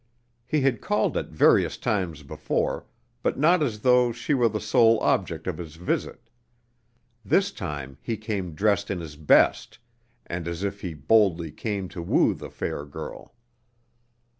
[0.47, 2.87] He had called at various times before,
[3.21, 6.27] but not as though she were the sole object of his visit.
[7.23, 9.77] This time he came dressed in his best
[10.25, 13.35] and as if he boldly came to woo the fair girl.